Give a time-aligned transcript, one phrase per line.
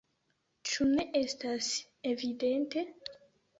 [0.69, 1.69] Ĉu ne estas
[2.15, 2.87] evidente?